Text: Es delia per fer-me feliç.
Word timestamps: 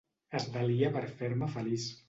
Es 0.39 0.47
delia 0.55 0.91
per 0.97 1.05
fer-me 1.21 1.53
feliç. 1.59 1.91